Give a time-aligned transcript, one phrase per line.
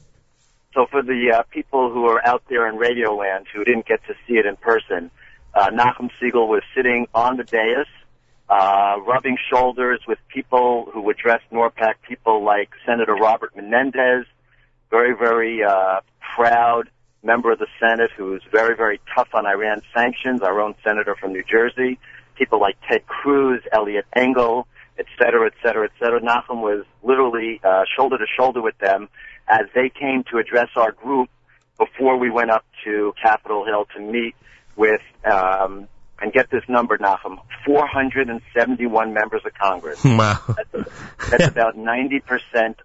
[0.75, 4.05] So for the uh, people who are out there in Radio Land who didn't get
[4.09, 5.11] to see it in person,
[5.55, 7.87] uh, Nachum Segal was sitting on the dais,
[8.51, 14.27] uh, rubbing shoulders with people who addressed NORPAC, people like Senator Robert Menendez,
[14.91, 16.01] very, very uh,
[16.35, 16.91] proud
[17.23, 21.33] member of the Senate who's very, very tough on Iran sanctions, our own senator from
[21.33, 21.99] New Jersey,
[22.35, 24.67] people like Ted Cruz, Eliot Engel,
[24.99, 26.21] et cetera, et cetera, et cetera.
[26.21, 29.09] Nachum was literally uh, shoulder to shoulder with them
[29.49, 31.29] as they came to address our group
[31.79, 34.35] before we went up to Capitol Hill to meet
[34.77, 35.89] with, um,
[36.21, 40.03] and get this number, Nachum, 471 members of Congress.
[40.05, 40.39] Wow.
[40.49, 40.89] That's,
[41.31, 42.23] that's about 90%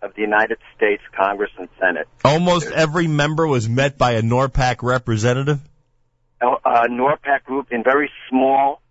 [0.02, 2.08] of the United States Congress and Senate.
[2.24, 5.60] Almost every member was met by a NORPAC representative?
[6.42, 8.82] Uh, uh NORPAC group in very small,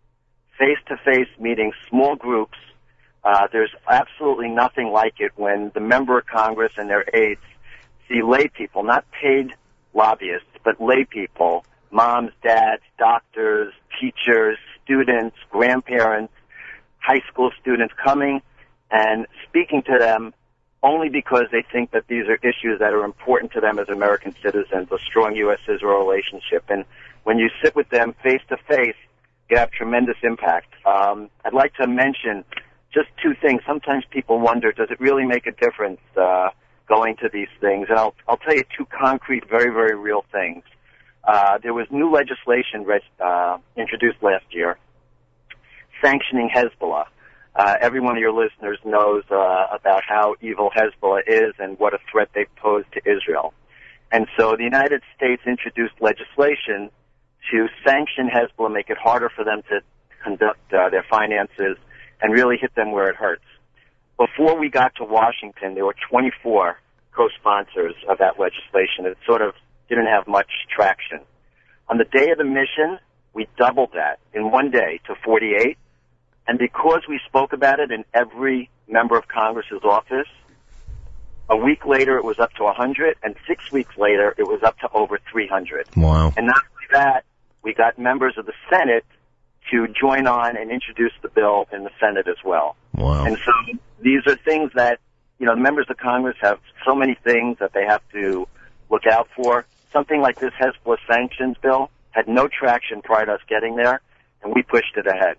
[0.59, 2.59] face-to-face meetings, small groups.
[3.22, 7.41] Uh, there's absolutely nothing like it when the member of Congress and their aides
[8.09, 9.54] see lay people, not paid
[9.94, 16.32] lobbyists, but lay people, moms, dads, doctors, teachers, students, grandparents,
[16.99, 18.41] high school students coming
[18.91, 20.32] and speaking to them
[20.82, 24.34] only because they think that these are issues that are important to them as American
[24.43, 26.65] citizens, a strong U.S.-Israel relationship.
[26.69, 26.84] And
[27.25, 28.97] when you sit with them face to face,
[29.50, 30.72] you have tremendous impact.
[30.87, 32.44] Um, I'd like to mention
[32.93, 33.62] just two things.
[33.66, 36.50] Sometimes people wonder, does it really make a difference uh,
[36.87, 37.87] going to these things?
[37.88, 40.65] And I'll, I'll tell you two concrete, very, very real things.
[41.26, 42.86] Uh, there was new legislation
[43.20, 44.78] uh, introduced last year
[46.02, 47.06] sanctioning Hezbollah.
[47.56, 51.94] Uh, every one of your listeners knows uh, about how evil Hezbollah is and what
[51.94, 53.54] a threat they pose to Israel.
[54.10, 56.90] And so the United States introduced legislation
[57.50, 59.80] to sanction Hezbollah, make it harder for them to
[60.22, 61.76] conduct uh, their finances,
[62.20, 63.44] and really hit them where it hurts.
[64.18, 66.78] Before we got to Washington, there were 24
[67.12, 69.06] co-sponsors of that legislation.
[69.06, 69.54] It sort of
[69.89, 71.21] didn't have much traction.
[71.89, 72.99] On the day of the mission,
[73.34, 75.77] we doubled that in one day to 48.
[76.47, 80.28] And because we spoke about it in every member of Congress's office,
[81.49, 84.78] a week later it was up to 100, and six weeks later it was up
[84.78, 85.89] to over 300.
[85.97, 86.33] Wow.
[86.37, 87.25] And not only that,
[87.62, 89.05] we got members of the Senate
[89.71, 92.77] to join on and introduce the bill in the Senate as well.
[92.95, 93.25] Wow.
[93.25, 95.01] And so these are things that,
[95.39, 98.47] you know, members of Congress have so many things that they have to
[98.91, 99.65] look out for.
[99.94, 104.00] Something like this Hezbollah sanctions bill had no traction prior to us getting there,
[104.43, 105.36] and we pushed it ahead.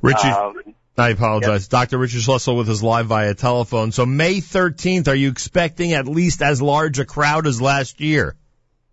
[0.00, 0.54] Richie, um,
[0.96, 1.64] I apologize.
[1.64, 1.70] Yep.
[1.70, 1.98] Dr.
[1.98, 3.92] Richard Schlussel with us live via telephone.
[3.92, 8.36] So May 13th, are you expecting at least as large a crowd as last year?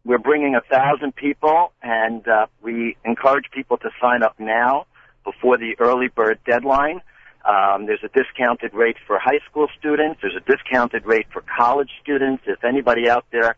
[0.03, 4.85] We're bringing a thousand people, and uh, we encourage people to sign up now
[5.24, 7.01] before the early bird deadline.
[7.44, 10.19] Um, there's a discounted rate for high school students.
[10.21, 12.44] There's a discounted rate for college students.
[12.47, 13.56] If anybody out there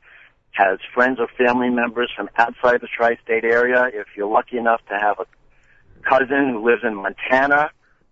[0.58, 4.98] has friends or family members from outside the tri-state area, if you're lucky enough to
[4.98, 5.26] have a
[6.02, 7.70] cousin who lives in Montana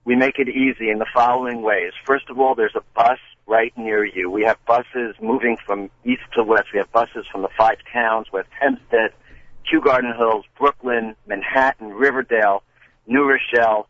[0.03, 1.93] We make it easy in the following ways.
[2.05, 4.31] First of all, there's a bus right near you.
[4.31, 6.69] We have buses moving from east to west.
[6.73, 9.13] We have buses from the five towns, West Hempstead,
[9.69, 12.63] Kew Garden Hills, Brooklyn, Manhattan, Riverdale,
[13.07, 13.87] New Rochelle,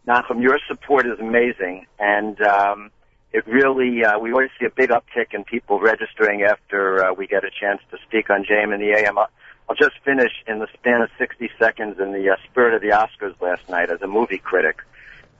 [0.06, 2.90] Nachum, your support is amazing, and um,
[3.32, 7.26] it really uh, we always see a big uptick in people registering after uh, we
[7.26, 9.18] get a chance to speak on JM in the AM.
[9.18, 12.88] I'll just finish in the span of 60 seconds in the uh, spirit of the
[12.88, 14.80] Oscars last night as a movie critic.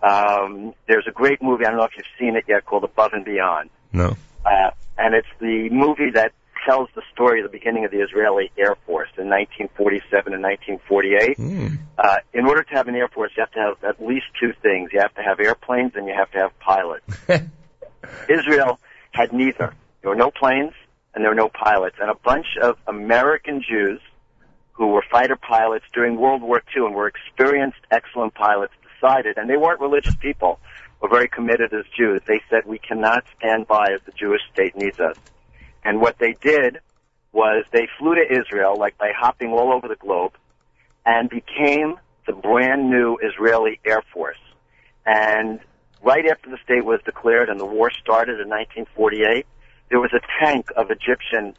[0.02, 3.12] Um, there's a great movie, I don't know if you've seen it yet, called Above
[3.12, 3.70] and Beyond.
[3.92, 4.16] No.
[4.44, 6.32] Uh, and it's the movie that
[6.64, 11.38] tells the story of the beginning of the Israeli Air Force in 1947 and 1948.
[11.38, 11.78] Mm.
[11.99, 14.52] Uh, in order to have an Air Force, you have to have at least two
[14.62, 14.90] things.
[14.93, 17.06] You have to have airplanes and you have to have pilots.
[18.28, 18.81] Israel
[19.12, 19.75] had neither.
[20.02, 20.72] There were no planes
[21.14, 21.96] and there were no pilots.
[22.00, 24.00] And a bunch of American Jews
[24.72, 29.49] who were fighter pilots during World War II and were experienced, excellent pilots decided, and
[29.49, 30.58] they weren't religious people,
[31.00, 32.22] were very committed as Jews.
[32.26, 35.17] They said, we cannot stand by as the Jewish state needs us.
[35.84, 36.81] And what they did
[37.32, 40.32] was they flew to Israel, like by hopping all over the globe,
[41.04, 41.96] and became
[42.26, 44.38] the brand new Israeli Air Force.
[45.04, 45.60] And
[46.02, 49.46] right after the state was declared and the war started in 1948,
[49.90, 51.54] there was a tank of Egyptian,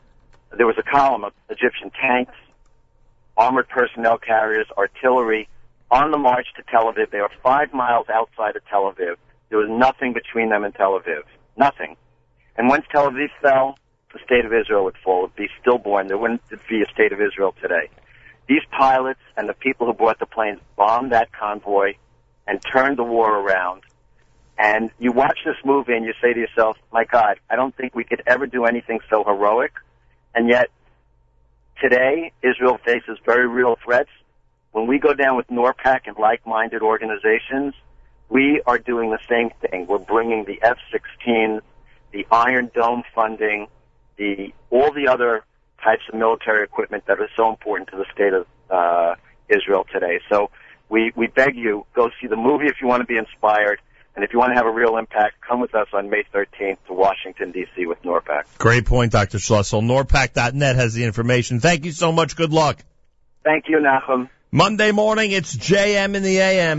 [0.58, 2.34] there was a column of Egyptian tanks,
[3.38, 5.48] armored personnel carriers, artillery
[5.92, 7.12] on the march to Tel Aviv.
[7.12, 9.18] They were five miles outside of Tel Aviv.
[9.50, 11.24] There was nothing between them and Tel Aviv.
[11.58, 11.96] Nothing.
[12.58, 13.78] And once Tel Aviv fell,
[14.16, 16.08] the state of Israel would fall, It would be stillborn.
[16.08, 17.90] There wouldn't be a state of Israel today.
[18.48, 21.96] These pilots and the people who brought the planes bombed that convoy
[22.48, 23.82] and turned the war around.
[24.58, 27.94] And you watch this movie and you say to yourself, my God, I don't think
[27.94, 29.74] we could ever do anything so heroic.
[30.34, 30.70] And yet,
[31.82, 34.12] today, Israel faces very real threats.
[34.72, 37.74] When we go down with NORPAC and like-minded organizations,
[38.30, 39.88] we are doing the same thing.
[39.88, 41.60] We're bringing the F-16,
[42.14, 43.68] the Iron Dome funding,
[44.18, 45.44] the all the other
[45.84, 49.16] types of military equipment that are so important to the state of uh,
[49.50, 50.20] Israel today.
[50.30, 50.50] So
[50.90, 53.80] we we beg you go see the movie if you want to be inspired.
[54.16, 56.78] And if you want to have a real impact, come with us on May 13th
[56.88, 57.86] to Washington, D.C.
[57.86, 58.44] with NORPAC.
[58.58, 59.40] Great point, Dr.
[59.40, 59.84] Schlussel.
[59.84, 61.60] NORPAC.net has the information.
[61.60, 62.38] Thank you so much.
[62.38, 62.80] Good luck.
[63.44, 64.30] Thank you, Nachum.
[64.52, 66.74] Monday morning, it's JM in the AM.